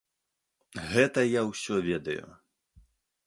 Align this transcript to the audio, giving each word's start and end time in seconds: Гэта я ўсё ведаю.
Гэта 0.93 1.25
я 1.25 1.41
ўсё 1.49 1.75
ведаю. 1.91 2.25